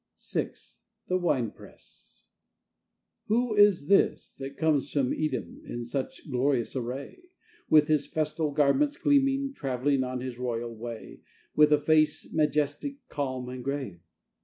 VI. 0.33 0.53
THE 1.09 1.17
WINE 1.19 1.51
PRESSWho 1.51 3.53
is 3.55 3.87
this 3.87 4.33
that 4.37 4.57
comes 4.57 4.89
from 4.91 5.13
EdomIn 5.13 5.85
such 5.85 6.27
glorious 6.27 6.75
array, 6.75 7.21
With 7.69 7.87
his 7.87 8.07
festal 8.07 8.49
garments 8.49 8.97
gleaming, 8.97 9.53
Travelling 9.53 10.03
on 10.03 10.19
his 10.21 10.39
royal 10.39 10.75
wayWith 10.75 11.69
a 11.71 11.77
face 11.77 12.33
majestic, 12.33 13.07
calm 13.09 13.47
and 13.47 13.63
grave? 13.63 13.99